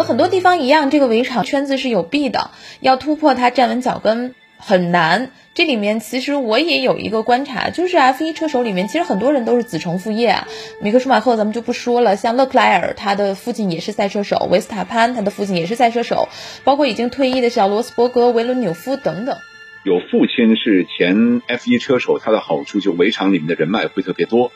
[0.00, 5.30] 和很多地方一样，这个围场圈子是有壁的，要突破它站稳脚跟很难。
[5.52, 10.48] 这里面其实我也有一个观察，就是 F1 车手里面其实很多人都是子承父业啊。
[10.80, 16.28] 米克舒马赫咱们就不说了，像勒克莱尔，他的父亲也是赛车手；维斯塔潘，他的父亲也是赛车手；
[16.64, 19.36] 包括已经退役的小罗斯伯格、维伦纽夫等等。
[19.84, 24.50] 有父亲是前 F1 车手，他的好处就围场里面的人脉会特别多。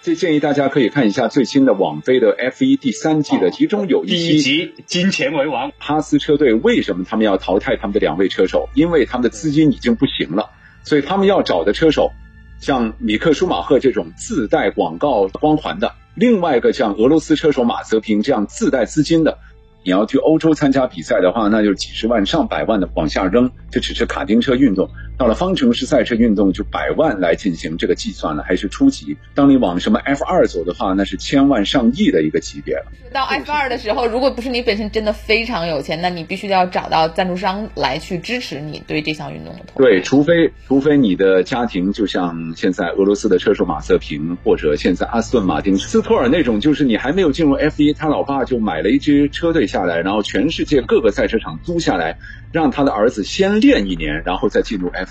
[0.00, 5.70] 这建议大家可以看一下最新的网飞的 F 一第三季的，其中有一集《金钱为王》。
[5.78, 8.68] 哈斯车队为什么他们要淘汰他们的两位车手？
[8.74, 10.50] 因为他们的资金已经不行了，
[10.84, 12.12] 所以他们要找的车手，
[12.60, 19.38] 像米克舒马赫这种自带广告光环的，另外一个像俄罗斯车手马泽平这样自带资金的。
[19.84, 23.50] 你要去欧洲参加比赛的话，那就是几十万、上百万的往下扔。
[23.70, 29.16] 这只是卡丁车运动，到了方程式赛车运动就百万来进行这个计算了，还是初级。
[29.34, 32.86] 当你往什么 F 二走的话，那是千万上亿的一个级别了。
[33.12, 39.82] 到 F 二的时候，如果不是你本身真的非常有钱，那你必须要找到赞助商来去支持你对这项运动的投。
[39.82, 52.18] 对，除非除非你的家庭就像现在俄罗斯的车手马瑟平，或者现在阿斯顿马丁斯托尔那种，就是你还没有进入 F 一，他老爸就买了一支车队下来，然后全世界各个赛车场租下来。
[52.50, 55.07] 让他的儿子先练一年，然后再进入 F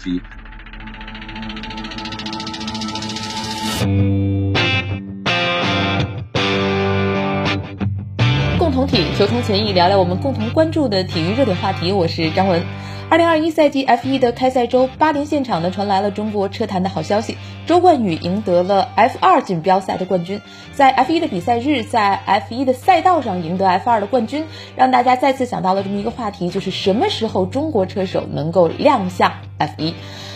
[8.58, 11.92] 共同体，求同存异，聊聊我们共同关注的体育热点话题。
[11.92, 12.62] 我是张文。
[13.10, 20.42] 二零二一赛季 F 一的开赛周，巴林现场呢传来了中国车坛的好消息，周冠宇赢得了 F 二锦标赛的冠军。
[20.74, 29.94] 在 F 一的比赛日，在 F 一的赛道上赢得 F 二的冠军，让大家再次想到了这么一个话题，就是什么时候中国车手能够亮相 F 一？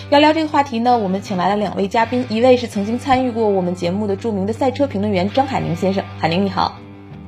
[0.09, 6.77] 要聊这个话题呢，我们请来了两位嘉宾，一位是曾经参与过我们节目的著名的赛车评论员张海宁先生，海宁你好。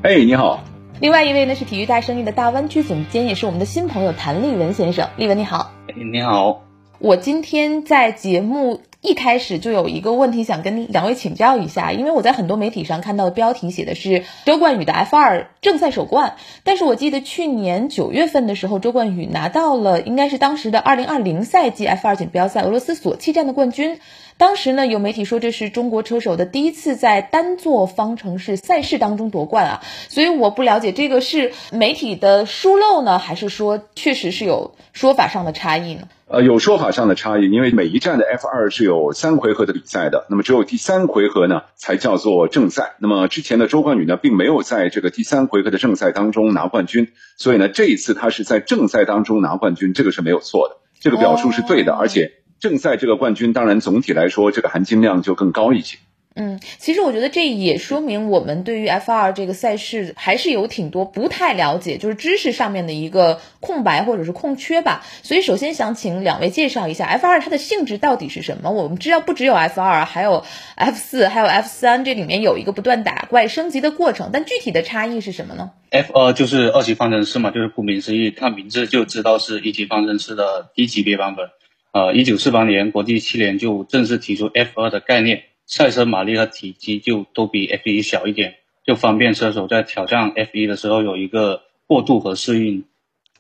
[0.04, 0.64] 哎，你好。
[1.00, 5.10] 另外一位呢是体育大生意的大湾区总监，也是我们的新朋友谭立文先生。
[5.18, 5.72] 立文你好，
[6.12, 6.62] 你好。
[7.00, 24.00] 我今天在节目一开始就有一个问题想跟两位请教一下，因为我在很多媒体上看到的标题写的是周冠宇的 F 二正赛首冠，但是我记得去年九月份的时候，周冠宇拿到了应该是当时的二零二零赛季 F 二锦标赛俄罗斯索契站的冠军。
[24.38, 36.08] 当时呢，有媒体说这是中国车手的第一次在单座方程式赛事当中夺冠啊，所以我不了解这个是媒体的疏漏呢，还是说确实是有说法上的差异呢？
[36.28, 42.96] 呃，有说法上的差异，因为每一站的 F 二是有三回合的比赛的，那么只有第三回合呢才叫做正赛。
[43.00, 52.32] 那么之前的周冠宇呢，并没有在这个第三回合的正赛当中拿冠军，所以呢，这一次他是在正赛当中拿冠军，这个是没有错的，这个表述是对的，而且。
[52.64, 55.98] 正赛这个冠军，当然总体来说，这个含金量就更高一些。
[56.36, 65.04] 嗯，其实我觉得这也说明我们对于 F 二这个赛事还是有挺多不太了解，就是知识上面的一个空白或者是空缺吧。
[65.24, 68.72] 所以首先想请两位介绍一下 F 二它的性质到底是什么？
[68.72, 70.46] 我们知道不只有 F 二，还有
[70.76, 81.50] F 四，还有 F 三，这里面有一个不断打怪升级的过程，但具体的差异是什么呢？F 二就是二级方程式嘛，就是顾名思义，看名字就知道是一级方程式的低级别版本。
[81.94, 92.86] 呃，一九四八年，国际汽联就正式提出 F 二的概念，赛车马力和体积就都比 F 一小一点，就方便车手在挑战 F 一的时候有一个过渡和适应。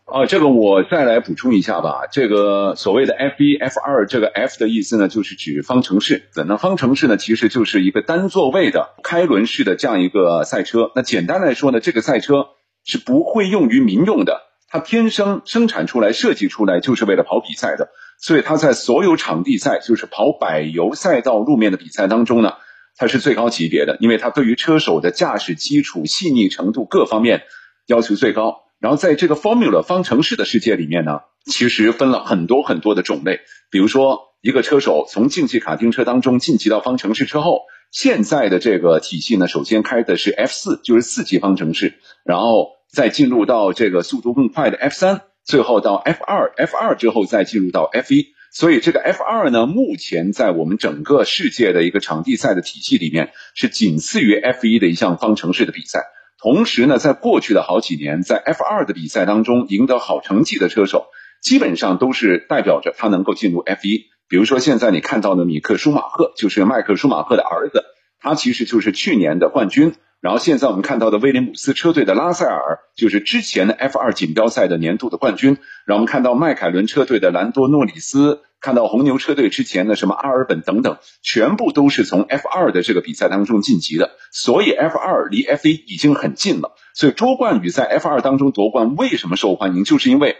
[0.05, 2.01] 哦，这个我再来补充一下吧。
[2.11, 6.29] 这个所谓的 F 一、F 二，这个 F 的意思呢，就是指方程式。
[6.35, 10.91] 那方程式呢，其实就是一个单座位的开轮式的这样一个赛车。
[10.93, 12.49] 那简单来说呢，这个赛车
[12.85, 17.89] 是不会用于民用的，它天生生产出来、设计出来就是为了跑比赛的。
[18.23, 22.53] 所以他在所有场地赛，就是跑柏油赛道路面的比赛当中呢，
[22.95, 27.43] 它是最高级别的，因为它对于车手的驾驶基础、细腻程度各方面
[27.85, 28.61] 要求最高。
[28.79, 33.41] 然后在这个 Formula 方程式的世界里面呢，其实分了很多很多的种类。
[33.69, 45.23] 比如说，一个车手从竞技卡丁车当中晋级到方程式之后，现在的这个体系呢，首先开的是 F 四，就是四级方程式，然后再进入到这个速度更快的 F 三。
[45.45, 56.05] 最后到 F 二，F 二之后再进入到 F 一，所以这个 F 二呢，目前在我们整个世界的一个场地赛的体系里面，是仅次于 F 一的一项方程式的比赛。
[56.39, 61.07] 同时呢，在过去的好几年，在 F 二的比赛当中赢得好成绩的车手，
[61.41, 64.05] 基本上都是代表着他能够进入 F 一。
[64.29, 67.83] 比如说现在你看到的米克舒马赫，就是迈克舒马赫的儿子，
[68.23, 69.93] 他其实就是去年的冠军。
[70.21, 75.57] 然后现在我们看到的威廉姆斯车队的拉塞尔，就是之前的 F 二锦标赛的年度的冠军。
[75.85, 86.71] 然后我们看到迈凯伦车队的兰多诺里斯、看到红牛车队之前的什么阿尔本等等，全部都是从 F 二的这个比赛当中晋级的，所以 F 二离 F 一已经很近了。
[86.95, 90.37] 所以周冠宇在 F 二当中夺冠为什么受欢迎，就是因为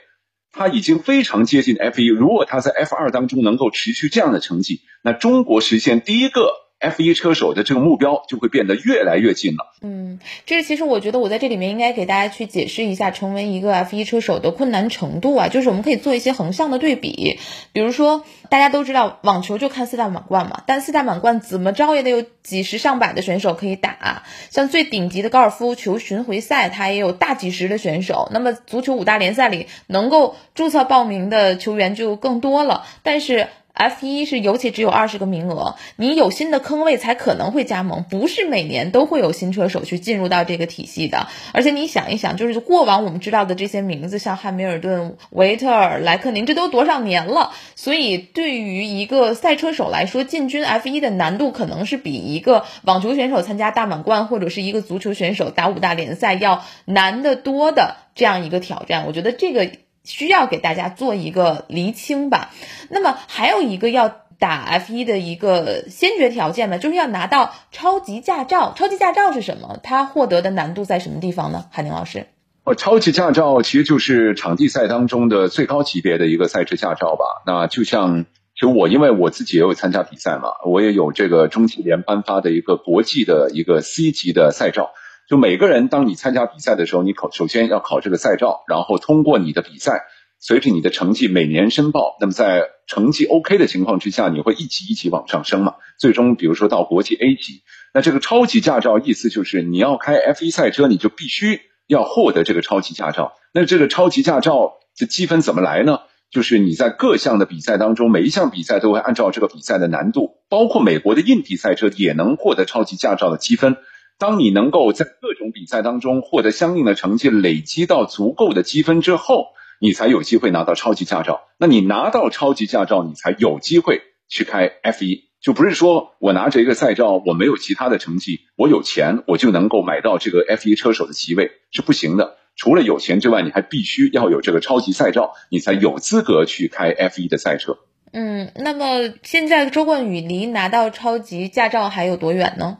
[0.53, 2.07] 他已经非常接近 F 一。
[2.07, 6.62] 如果他在 F 二当中能够持续这样的成绩，那中国实现第一个。
[6.83, 9.74] F 一车手的这个目标就会变得越来越近了。
[9.81, 17.39] 嗯，这是其实我觉得我在这里面应该给大家去解释一下，成为一个 F 一车手的困难程度啊，就是我们可以做一些横向的对比。
[17.71, 24.24] 比如说，大家都知道网球就看四大满贯嘛，但四大满贯怎么着也得有几十上百的选手可以打。
[24.50, 28.29] 像最顶级的高尔夫球巡回赛，它也有大几十的选手。
[28.31, 33.47] 那么足球五大联赛里能够注册报名的球员就更多了，但是。
[33.73, 41.27] F 一是尤其只有二十个名额，你有新的坑位才可能会加盟，不是每年都会有新车手去进入到这个体系的。
[41.53, 47.51] 而且你想一想，就是过往我们知道的这些名字，像汉密尔顿、维特尔、莱克宁，这都多少年了？
[47.75, 59.07] 所以对于一个赛车手来说，进军 F 一的难度可能是比一个网球选手参加大满贯，或者是一个足球选手打五大联赛要难得多的这样一个挑战。
[59.07, 59.71] 我觉得这个。
[60.03, 62.51] 需要给大家做一个厘清吧。
[62.89, 64.09] 那么还有一个要
[64.39, 68.73] 打 F 一的一个先决条件呢，就是要拿到超级驾照。
[68.75, 69.79] 超级驾照是什么？
[69.83, 71.65] 它获得的难度在什么地方呢？
[71.71, 72.27] 海宁老师，
[72.65, 77.23] 哦，超级驾照其实就是场地赛当中的最高级别的一个赛车驾照吧。
[77.45, 84.91] 那就像，就我因为我自己也有参加比赛嘛，我也有这个中汽联颁发的一个国际的一个 C 级的赛照。
[85.29, 90.03] 就每个人，当你参加比赛的时候，你考首先要考这个赛照，然后通过你的比赛，
[90.39, 95.75] 随着你的成绩每年申报，那么在成绩 OK 的情况之下，你会一级一级往上升嘛？
[95.97, 103.33] 最终，比如说到国际 A 级，那这个超级驾照意思就是你要开 F1 赛车，你就必须要获得这个超级驾照。
[103.53, 105.99] 那这个超级驾照的积分怎么来呢？
[106.31, 113.77] 就是你在各项的比赛当中，每一项比赛都会按照这个比赛的难度，包括美国的硬地赛车也能获得超级驾照的积分。
[114.23, 119.47] 当你能够在各种比赛当中获得相应的成绩，累积到足够的积分之后，
[119.81, 121.41] 你才有机会拿到超级驾照。
[121.57, 123.99] 那你拿到超级驾照，你才有机会
[124.29, 125.25] 去开 F 一。
[125.41, 132.37] 就不是说我拿着一个赛照，我没有其他的成绩，我有钱我就能够买到这个 F 一车手的席位，是不行的。
[132.55, 137.77] 除了有钱之外，你还必须要有这个超级赛照，你才有资格去开 F 一的赛车。
[138.13, 142.77] 嗯，那么现在周冠宇离拿到超级驾照还有多远呢？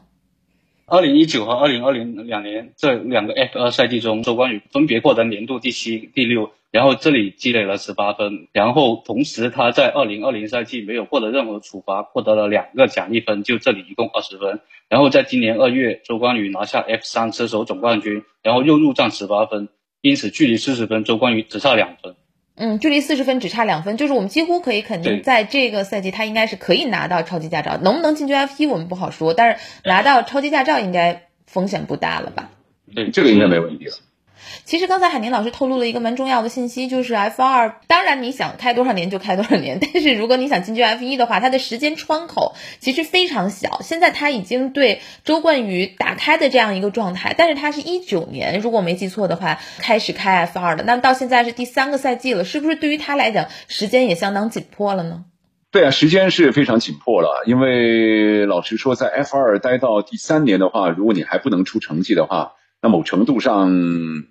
[0.86, 14.60] 二零一九和二零二零两年这两个 F 二赛季中，周冠宇分别获得年度第七、第六，然后这里积累了十八分，然后同时他在二零二零赛季没有获得任何处罚，获得了两个奖励分，就这里一共二十分。
[14.90, 19.70] 然后在今年二月，周冠宇拿下 F 三车手总冠军，然后又入账十八分，
[20.02, 22.14] 因此距离四十分，周冠宇只差两分。
[22.56, 32.50] 嗯，距离四十分只差两分，就是我们几乎可以肯定，在这个赛季他应该是可以拿到超级驾照，能不能进军 F 一我们不好说，但是拿到超级驾照应该风险不大了吧？
[32.94, 33.96] 对，这个应该没问题了。
[34.64, 43.80] 其实刚才海宁老师透露了一个蛮重要的信息，就是 F 二，当然你想开多少年就开多少年， 但是如果你想进军 F 一的话，它的时间窗口其实非常小。
[43.82, 55.24] 现在他已经对周冠宇打开的这样一个状态，但是他是一九年，如果没记错的话，开始开 F 二的，那到现在是第三个赛季了，是不是对于他来讲时间也相当紧迫了呢？
[55.70, 62.52] 对啊，时间是非常紧迫了，因为老实说，在 F 二待到第三年的话，如果你还不能出成绩的话。
[62.84, 63.72] 那某程度上，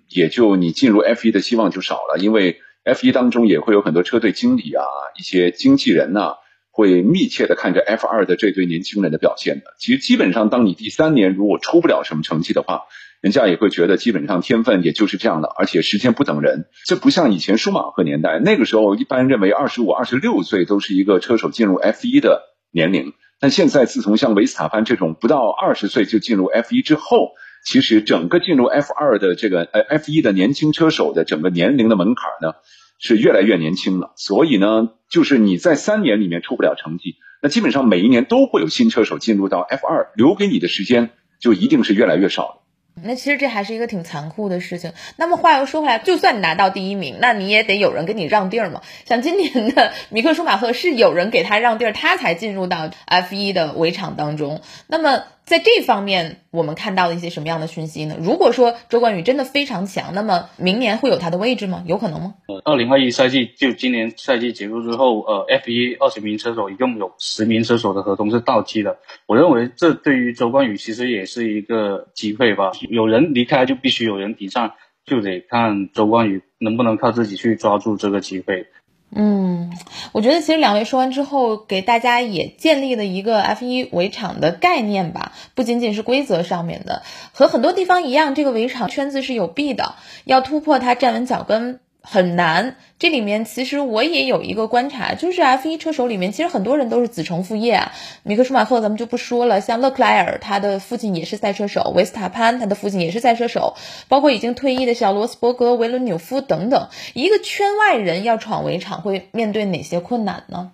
[0.08, 4.84] 也就你进入 F 一的希望就少了，因为 F 一当中也会有很多车队经理啊，
[5.18, 6.34] 一些经纪人呐，
[6.70, 9.74] 会密切的看着 F 二的这堆年轻人的表现的。
[9.80, 12.82] 其实基本上，当你第三年如果出不了什么成绩的话，
[13.20, 16.66] 人家也会觉得基本上天分也就是这样的，而且时间不等人。
[16.86, 27.32] 这不像以前舒马赫年代，那个时候一般认为二十五、二十六岁都是一个车手进入 F 一的年龄，但现在自从像维斯塔潘这种不到二十岁就进入 F 一之后。
[27.64, 32.56] 其实整个进入 F 二的这个呃 F 一的年轻车手的整个年龄的门槛呢，
[32.98, 34.12] 是越来越年轻了。
[34.16, 42.60] 所以呢，就是你在三年里面出不了成绩，那基本上每一年都会有新车手进入到 F 二，留给你的时间就一定是越来越少。
[43.02, 44.92] 那其实这还是一个挺残酷的事情。
[45.16, 48.82] 那么话又说回来，就算你拿到第一名，那你也得有人给你让地儿嘛。
[49.04, 54.60] 像今年的 米克舒马赫是有人给他让地儿，他才进入到 F 一的围场当中。
[54.86, 55.24] 那么。
[55.44, 58.16] 在这方面，我们看到了一些什么样的讯息呢？
[58.18, 61.84] 如果说周冠宇真的非常强，那么明年会有他的位置吗？
[61.86, 62.34] 有可能吗？
[62.48, 68.96] 呃，二零二一赛季就今年赛季结束之后，呃，F 一二十名车手一共有十名车手的合同是到期的。
[69.26, 72.72] 我认为这对于周冠宇其实也是一个机会吧。
[72.88, 74.72] 有人离开就必须有人顶上，
[75.04, 78.66] 就得看周冠宇能不能靠自己去抓住这个机会。
[79.14, 79.70] 嗯，
[80.12, 87.02] 我觉得其实两位说完之后，给大家也建立了一个 F 一围场的概念吧，不仅仅是规则上面的，
[87.32, 89.94] 和很多地方一样，这个围场圈子是有弊的，
[90.24, 91.80] 要突破它站稳脚跟。
[92.06, 97.92] 很难，这里面其实我也有一个观察，就是 F1 车手里面，其实很多人都是子承父业啊。
[98.22, 103.74] 米克舒马赫咱们就不说了，像勒克莱尔，他的父亲也是赛车手；维斯塔潘，他的父亲也是赛车手；
[104.08, 106.88] 包括已经退役的小罗斯伯格、维伦纽夫等等。
[107.14, 110.72] 一个圈外人要闯围场，会面对哪些困难呢？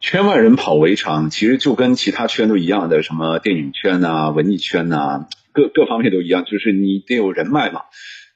[0.00, 7.82] 圈外人跑围场，其实就跟其他圈都一样的，什么电影圈呐、文艺圈呐，各各方面都一样，就是你得有人脉嘛。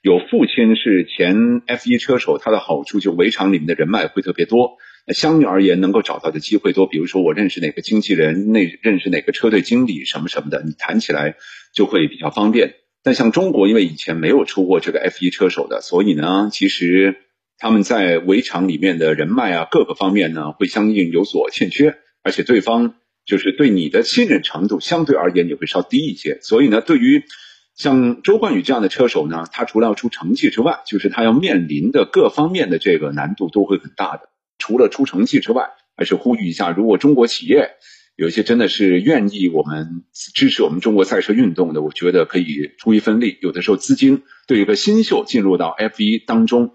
[0.06, 4.76] 有父亲是前 F1 车手，他的好处就围场里面的人脉会特别多。
[5.04, 6.86] 那相对而言，能够找到的机会多。
[6.86, 11.34] 比如说，我认识哪个经纪人，那认识哪个车队经理什么什么的，你谈起来
[11.74, 12.74] 就会比较方便。
[13.02, 17.16] 但像中国，因为以前没有出过这个 F1 车手的，所以呢，其实
[17.58, 22.94] 他们在围场里面的人脉啊，各个方面呢，会相应有所欠缺，而且对方
[23.24, 26.38] 就是对你的信任程度相对而言也会稍低一些。
[26.42, 27.24] 所以呢，对于
[27.76, 34.30] 像周冠宇这样的车手呢，他除了要出成绩之外，就是他要面临的各方面的这个难度都会很大的。
[34.58, 37.72] 除了出成绩之外，还是呼吁一下，如果中国企业
[38.16, 40.04] 有一些真的是愿意我们
[40.34, 43.36] 支持我们中国赛车运动的，我觉得可以出一份力。
[43.42, 46.72] 有的时候资金对一个新秀进入到 F 一当中，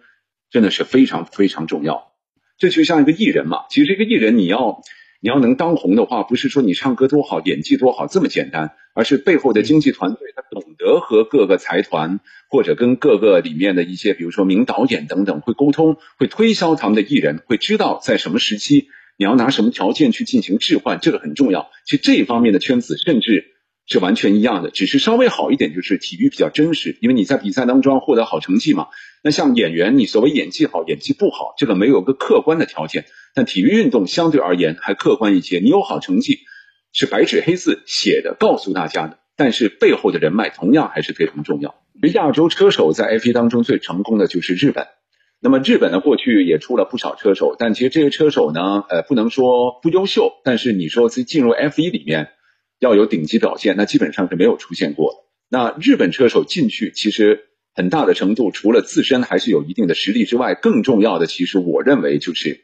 [0.52, 2.14] 真的是非常非常重要。
[2.60, 4.82] 这就像一个艺人嘛，其实这个艺人你要。
[5.22, 21.70] 你要能当红的话，不是说你唱歌多好、演技多好这么简单，而是背后的经纪团队他懂得和各个财团或者跟各个里面的一些，比如说名导演等等会沟通，会推销他们的艺人，会知道在什么时期你要拿什么条件去进行置换，这个很重要。
[21.86, 23.46] 其实这一方面的圈子甚至。
[23.88, 28.88] 是完全一样的，只是稍微好一点，就是体育比较真实，因为你在比赛当中获得好成绩嘛。
[29.22, 33.06] 那像演员，你所谓演技好、演技不好，这个没有个客观的条件。
[33.34, 36.40] 但体育运动相对而言还客观一些，你有好成绩
[36.92, 39.20] 是白纸黑字写的，告诉大家的。
[39.36, 41.76] 但是背后的人脉同样还是非常重要。
[42.14, 44.88] 亚洲车手在 F1 当中最成功的就是日本。
[45.40, 52.30] 那么日本呢，过去也出了不少车手，但其实这些车手呢，呃，不能说不优秀，但是你说在进入 F1 里面。
[52.80, 55.20] 要有顶级表现，那基本上是没有出现过的。
[55.52, 57.42] 那日本车手进去，其实
[57.76, 62.62] 很大的程度除了自身还是有一定的实力之外，更重要的，其实我认为就是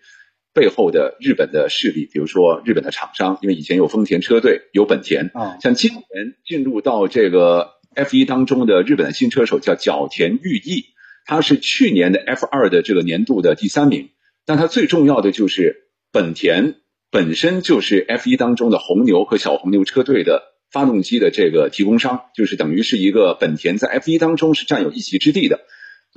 [0.58, 5.58] 背后的日本的势力，比如说日本的厂商，因为以前有丰田车队，有本田啊。
[5.62, 6.02] 像今年
[6.48, 10.86] 进入到这个 F 一当中的日本的新车手叫角田裕毅，
[11.28, 14.10] 他是去年的 F 二的这个年度的第三名。
[14.48, 15.76] 但他最重要的就是
[16.12, 16.78] 本田。
[17.10, 25.62] 本身就是 F 一当中的红牛和小红牛车队的发动机的这个提供商，就是等于是一个本田在 F 一当中是占有一席之地的。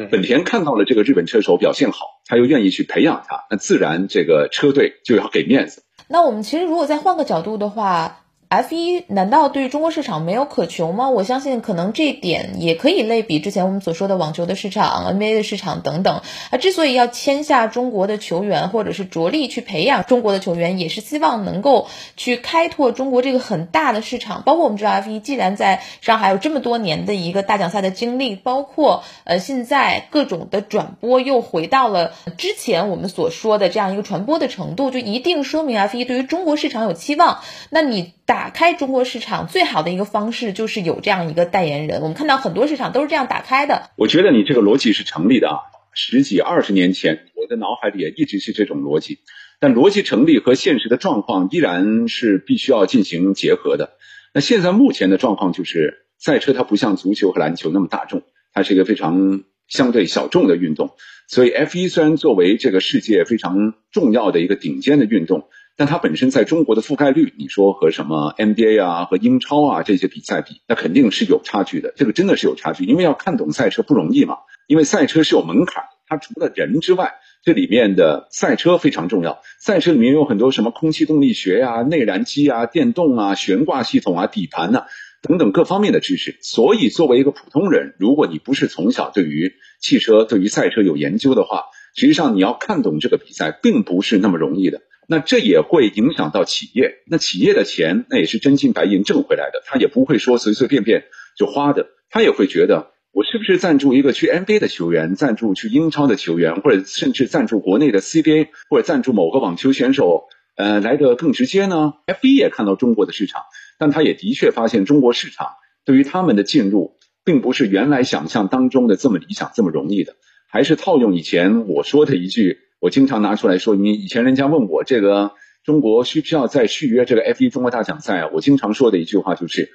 [0.06, 5.82] 本田看到了这个日本车手表现好，他又愿意去培养他，那自然这个车队就要给面子。
[6.08, 8.19] 那我们其实如果再换个角度的话。
[8.50, 11.08] F 一难道对中国市场没有渴求吗？
[11.08, 16.20] 我相信可能这点也可以类比之前我们所说的网球的市场、NBA 的市场等等。
[16.50, 24.42] 啊，之所以要签下中国的球员，或者是着力去培养中国的球员，也是希望能够去开拓中国这个很大的市场。
[24.42, 37.38] 包括我们知道 F 一既然在上海有这么多年的一个大奖赛的经历，包括呃现在各种的转播又回到了之前我们所说的这样一个传播的程度，就一定说明 F 一对于中国市场有期望。
[37.70, 38.12] 那你。
[38.30, 42.00] 打打开中国市场最好的一个方式就是有这样一个代言人。
[42.00, 43.90] 我们看到很多市场都是这样打开的。
[43.96, 45.58] 我觉得你这个逻辑是成立的啊！
[45.92, 49.18] 十几二十年前，我的脑海里也一直是这种逻辑，
[49.60, 53.90] 但逻辑成立和现实的状况依然是必须要进行结合的。
[54.32, 58.22] 那现在目前的状况就是，赛车它不像足球和篮球那么大众，
[58.54, 60.92] 它是一个非常相对小众的运动。
[61.28, 65.44] 所以 F 一虽然作为这个世界非常重要的一个顶尖的运动。
[65.76, 71.92] 但它本身在中国的覆盖率，你说和什么 NBA 啊、和英超啊这些比赛比，那肯定是有差距的。
[71.96, 74.36] 这个真的是有差距，因为要看懂赛车不容易嘛。
[74.66, 79.40] 因为赛车是有门槛，它除了人之外，这里面的赛车非常重要。
[79.58, 84.84] 赛车里面有很多什么空气动力学呀、内燃机啊、电动啊、悬挂系统啊、底盘呐
[85.22, 86.38] 等等各方面的知识。
[86.42, 91.64] 所以作为一个普通人，如果你不是从小对于汽车、对于赛车有研究的话，
[91.96, 94.82] 实际上你要看懂这个比赛，并不是那么容易的。
[95.12, 113.42] 那这也会影响到企业，那企业的钱那也是真金白银挣回来的，他也不会说随随便便就花的，他也会觉得我是不是赞助一个去 NBA 的球员，赞助去英超的球员，或者甚至赞助国内的 CBA，或者赞助某个网球选手，呃，来的更直接呢？F1 也看到中国的市场，
[113.80, 115.48] 但他也的确发现中国市场
[115.84, 116.92] 对于他们的进入，
[117.24, 120.14] 并不是原来想象当中的这么理想、这么容易的，
[120.48, 122.58] 还是套用以前我说的一句。
[122.80, 125.32] 我经常拿出来说，你以前人家问我这个
[125.64, 128.30] 中国需不需要再续约这个 F 一中国大奖赛啊？
[128.32, 129.68] 我经常说的一句话就是，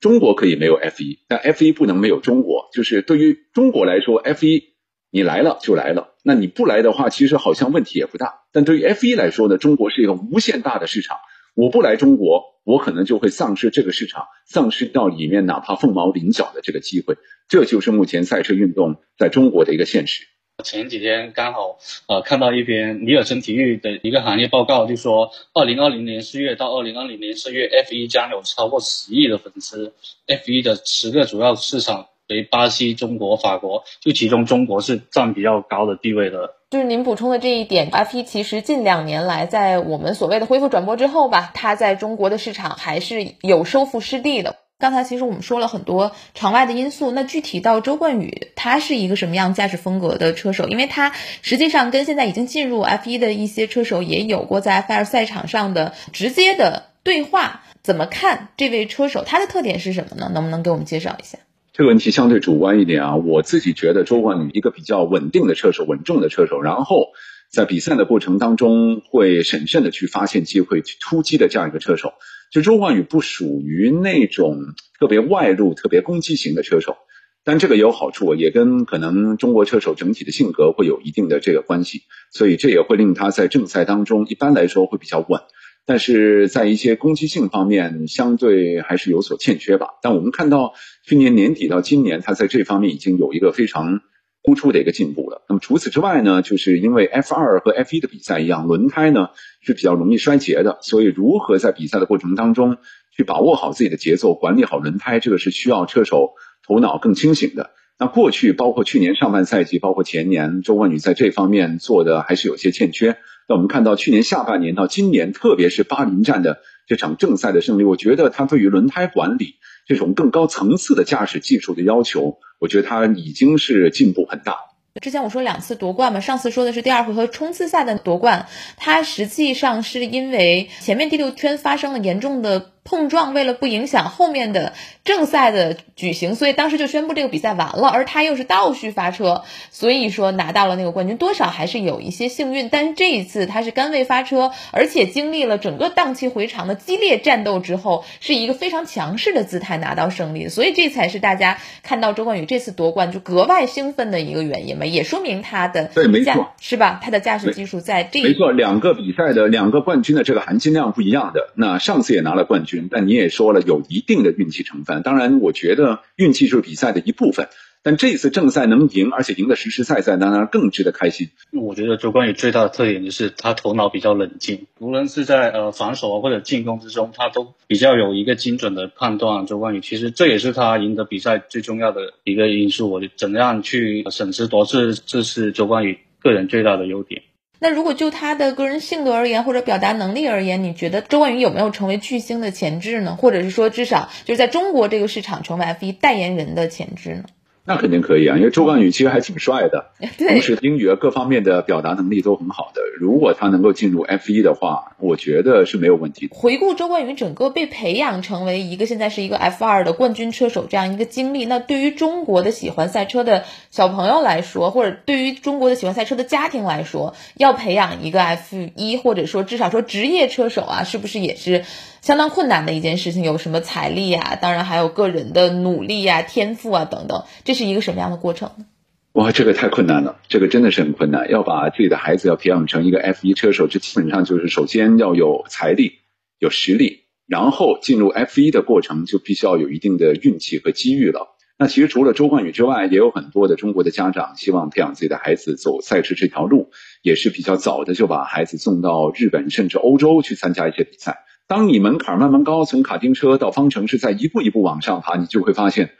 [0.00, 2.70] 中国可以没有 F 一，但 F 一不能没有中国。
[2.72, 4.62] 就是对于中国来说，F 一
[5.10, 8.40] 你来了就来了，那你不来的话，其实好像问题也不大。
[8.50, 11.18] 但对于 F 一来说呢，中国是一个无限大的市场，
[11.54, 17.18] 我不来中国，我可能就会丧失这个市场，丧失到里面哪怕凤毛麟角的这个机会。
[17.46, 20.24] 这就是目前赛车运动在中国的一个现实。
[20.64, 29.94] 前几天刚好呃看到一篇尼尔森体育的一个行业报告，就说二零二零年四月到二零二零年四月，F 一将有超过十亿的粉丝。
[30.26, 36.56] F 一的十个主要市场为巴西、中国、法国，就其中中国是占比较高的地位的。
[36.70, 44.56] 就是您补充的这一点，F 一其实近两年来在我们所谓的恢复转播之后吧，它在中国的市场还是有收复失地的。
[44.80, 50.68] 刚才其实我们说了很多场外的因素，那具体到周冠宇，他是一个什么样驾驶风格的车手？
[50.68, 57.64] 因为他实际上跟现在已经进入 F1 的一些车手也有过在 F2 赛场上的直接的对话。
[57.82, 59.24] 怎么看这位车手？
[59.24, 60.30] 他的特点是什么呢？
[60.32, 61.38] 能不能给我们介绍一下？
[61.72, 67.08] 这个问题相对主观一点啊，我自己觉得周冠宇一个比较稳定的车手，稳重的车手，然后
[67.50, 72.12] 在比赛的过程当中会审慎的去发现机会去突击的这样一个车手。
[72.50, 74.58] 就周冠宇不属于那种
[74.98, 76.96] 特别外露、特别攻击型的车手，
[77.44, 82.02] 但这个也有好处，也跟可能中国车手整体的性格会有一定的这个关系，
[82.32, 85.42] 所以这也会令他在正赛当中一般来说会比较稳，
[85.84, 89.88] 但是在一些攻击性方面相对还是有所欠缺吧。
[90.02, 90.74] 但我们看到
[91.04, 94.00] 去年年底到今年，他在这方面已经有一个非常。
[94.48, 95.42] 突出的一个进步了。
[95.46, 99.28] 那么除此之外呢，就是因为 F 二和 F 一的比赛一样，轮胎呢
[99.60, 102.78] 是比较容易衰竭的，所以如何在比赛的过程当中
[103.14, 106.32] 去把握好自己的节奏，管理好轮胎，这个是需要车手
[106.66, 107.72] 头脑更清醒的。
[107.98, 113.18] 那过去包括去年上半赛季，包括前年，周冠宇在这方面做的还是有些欠缺。
[113.50, 122.38] 那我们看到去年下半年到今年，特别是巴林站的这场正赛的胜利，我觉得他对于轮胎管理这种更高层次的驾驶技术的要求。
[122.58, 124.56] 我觉得他已经是进步很大。
[125.00, 132.72] 之前我说两次夺冠嘛，上次说的是第二回合冲刺赛的夺冠，他实际上是因为前面第六圈发生了严重的。
[132.88, 134.72] 碰撞为了不影响后面的
[135.04, 137.88] 正赛的举行，所以当时就宣布这个比赛完了。
[137.88, 142.70] 而他又是倒序发车，所以说拿到了那个冠军，多少还是有一些幸运。
[142.70, 150.48] 但是这一次他是杆位发车，而且经历了整个荡气回肠的激烈战斗之后，是一个非常强势的姿态拿到胜利。
[150.48, 157.00] 所以这才是大家看到周冠宇这次夺冠就格外兴奋的一个原因嘛，也说明他的对没错是吧？
[157.02, 161.50] 他的驾驶技术在这没错，两个比赛的两个冠军的这个含金量不一样的。
[161.54, 162.77] 那上次也拿了冠军。
[162.88, 165.02] 但你也说了，有一定的运气成分。
[165.02, 167.48] 当然，我觉得运气是比赛的一部分。
[167.80, 171.30] 但这次正赛能赢，而且赢得实实在在，当然更值得开心。
[171.52, 179.46] 我觉得周冠宇最大的特点就是他头脑比较冷静，无论是在呃防守或者进攻之中，他都比较有一个精准的判断。
[179.46, 182.90] 周冠宇其实这也是他赢得比赛最重要的一个因素。
[182.90, 187.22] 我怎样去审时度势，这是周冠宇个人最大的优点。
[187.60, 193.16] 那如果就他的个人性格而言，或者表达能力而言，你觉得周冠宇有没有成为巨星的潜质呢？
[193.16, 197.24] 或者是说，至少就是在中国这个市场成为 F 一代言人的潜质呢？
[197.68, 202.80] 那肯定可以啊，因为周冠宇其实还挺帅的， 同时英语各方面的表达能力都很好的。
[202.98, 206.34] 如果他能够进入 F 一的话，我觉得是没有问题的。
[206.34, 221.66] 回顾周冠宇整个被培养成为一个现在是一个 F 二的冠军车手这样一个经历，那对于中国的喜欢赛车的小朋友来说，或者对于中国的喜欢赛车的家庭来说，要培养一个 F 一或者说至少说职业车手啊，是不是也是？
[222.00, 224.38] 相当困难的一件事情，有什么财力呀？
[224.40, 228.66] 当然还有个人的努力呀、天赋啊等等，这是一个什么样的过程呢？
[229.12, 231.28] 哇，这个太困难了，这个真的是很困难。
[231.28, 235.94] 要把自己的孩子要培养成一个 F 一车手，这基本上就是首先要有财力、
[236.38, 241.34] 有实力，然后进入 F 一的过程就必须要有一定的运气和机遇了。
[241.58, 246.70] 那其实除了周冠宇之外，也有很多的中国的家长希望培养自己的孩子走赛车这条路，
[247.02, 251.18] 也是比较早的就把孩子送到日本甚至欧洲去参加一些比赛。
[251.48, 255.92] 当你门槛慢慢高，从卡丁车到方程式，在一步一步往上爬，你就会发现，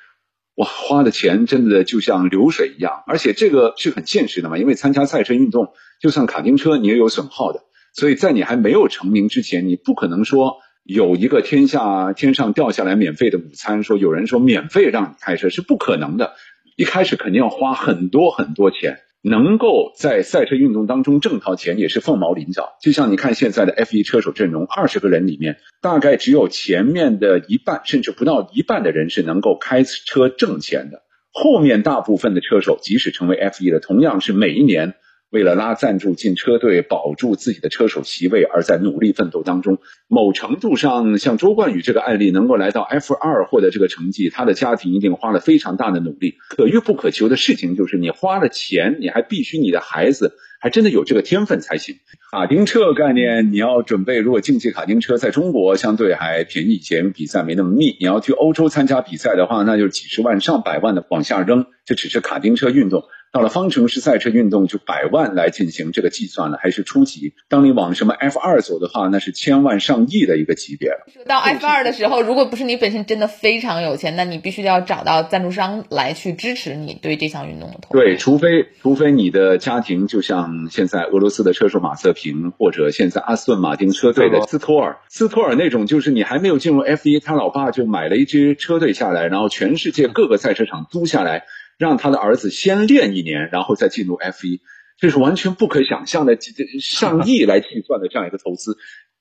[0.56, 3.02] 哇，花的钱真的就像流水一样。
[3.06, 7.62] 而且这个是很现实的嘛，因为参加赛车运动，就算卡丁车你也有损耗的。
[7.94, 16.34] 所以在你还没有成名之前，你不可能说有一个天下天上掉下来免费的午餐，说有人说免费让你开车是不可能的。
[16.76, 18.98] 一开始肯定要花很多很多钱。
[19.29, 22.77] 能够在赛车运动当中挣到钱也是凤毛麟角。
[22.83, 31.03] 就像你看现在的 F 一车手阵容，二十个人里面，大概只有前面的一半甚至不到一半的人是能够开车挣钱的。
[31.31, 34.95] 后面大部分的车手，即使成为 F 一的，同样是每一年
[35.31, 39.79] 为了拉赞助进车队，保住自己的车手席位而在努力奋斗当中。
[40.09, 46.37] 某程度上，像周冠宇这个案例能够来到 F 二获得这个成绩，他的家庭一定花了非常大的努力。
[46.49, 51.97] 可遇不可求的事情就是，你花了钱，你还必须你的孩子还真的有这个天分才行。
[52.33, 57.97] 卡丁车概念，你要准备，如果竞技卡丁车在中国相对还便宜一些，比赛没那么密。
[58.01, 63.05] 你要去欧洲参加比赛的话，那就是几十万、上百万的往下扔，这只是卡丁车运动。
[63.38, 67.35] 到了方程式赛车运动，就百万来进行这个计算了，还是初级。
[67.48, 71.07] 当你往什么 F 二走的话，那是千万上亿的一个级别了。
[71.24, 78.01] 到 F 二的时候，如果不是你本身真的非常有钱，那你必须要找到赞助商来去支持你对这项运动的投入。
[78.01, 91.44] 对，除非除非你的家庭就像现在俄罗斯的车手马瑟平，或者现在阿斯顿马丁车队的斯托尔，斯托尔那种，就是你还没有进入 F 一，他老爸就买了一支车队下来，然后全世界各个赛车场租下来。
[91.79, 94.61] 让他的儿子先练一年，然后再进入 F 一，
[94.99, 96.37] 这是完全不可想象的，
[96.81, 98.77] 上亿来计算的这样一个投资。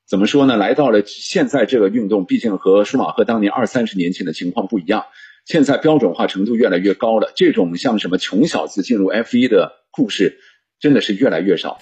[0.10, 0.58] 怎么说呢？
[0.58, 5.06] 来到了现在这个运动，毕竟和舒马赫当年二三十年前的情况不一样，
[5.46, 7.32] 现在标准化程度越来越高了。
[7.36, 10.40] 这种像什么穷小子进入 F 一的故事，
[10.80, 11.80] 真的是越来越少。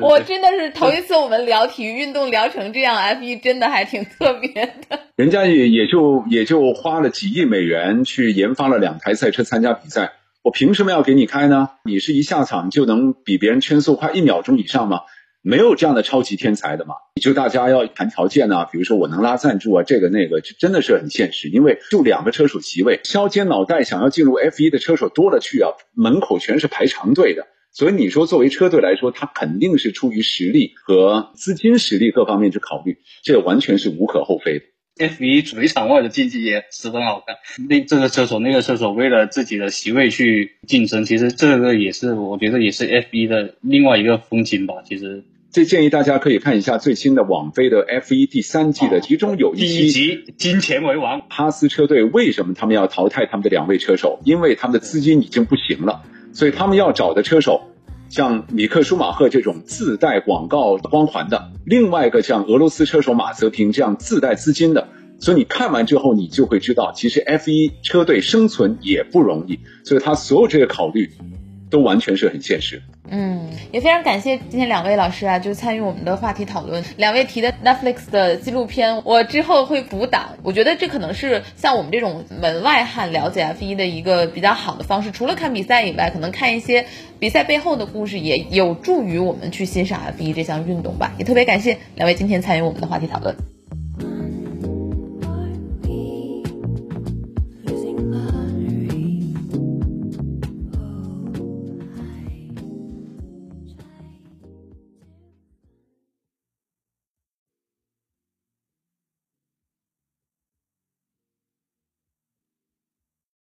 [0.00, 5.00] 我真的是头一次我们聊体育运动聊成这样，F 一真的还挺特别的。
[5.16, 10.14] 人家也也就也就花了几亿美元去研发了两台赛车参加比赛，
[10.46, 11.70] 我凭什么要给你开呢？
[11.84, 15.00] 你是一下场就能比别人圈速快一秒钟以上吗？
[15.42, 16.94] 没有这样的超级天才的嘛？
[17.20, 21.48] 就大家要谈条件呢，比如说我能拉赞助啊，这个那个，这真的是很现实。
[21.48, 27.48] 因为就两个车手席位，削尖脑袋想要进入 F 一的车手多了去啊，门口全是排长队的。
[27.72, 34.64] 所以你说，作为车队来说，他肯定是出于实力和资金实力各方面去考虑，这完全是无可厚非的。
[34.98, 37.36] F 一主场外的竞技也十分好看，
[37.68, 44.76] 那这个车手那个车手为了自己的席位去竞争，其实这个也是我觉得也是 F 一的另外一个风景吧。
[44.84, 54.20] 其实，这建议大家可以看一下最新的网飞的 F 一第三季的，其中有一期《金钱为王》，哈斯车队为什么他们要淘汰他们的两位车手？
[54.24, 56.02] 因为他们的资金已经不行了。
[56.32, 57.62] 所以他们要找的车手，
[58.16, 64.88] 像米克舒马赫这种自带广告光环的，另外一个像俄罗斯车手马泽平这样自带资金的。
[65.18, 69.60] 所以你看完之后，你就会知道，其实 F 一车队生存也不容易。
[69.84, 71.10] 所以他所有这些考虑，
[71.70, 72.82] 都完全是很现实。
[73.08, 76.82] 嗯，也非常感谢今天两位老师啊，就参与我们的话题讨论。
[76.96, 80.30] 两位提的 Netflix 的纪录片，我之后会补档。
[80.42, 85.12] 我觉得这可能是像我们这种门外汉了解 F 一的一个比较好的方式。
[85.12, 86.86] 除了看比赛以外，可能看一些
[87.20, 91.12] 比赛背后的故事，也有助于我们去欣赏 F 一这项运动吧。
[91.18, 93.55] 也特别感谢两位今天参与我们的话题讨论。